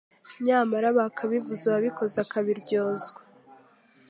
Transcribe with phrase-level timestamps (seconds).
[0.45, 3.21] nyamara bakabivuze uwabikoze akabiryozwa